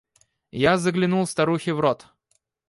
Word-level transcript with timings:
Я 0.63 0.79
заглянул 0.79 1.27
старухе 1.27 1.73
в 1.73 1.79
рот. 1.79 2.07